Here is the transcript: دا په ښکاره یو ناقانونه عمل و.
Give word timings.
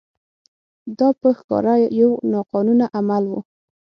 دا 0.97 1.09
په 1.21 1.29
ښکاره 1.37 1.75
یو 2.01 2.11
ناقانونه 2.31 2.85
عمل 2.97 3.23
و. 3.29 3.33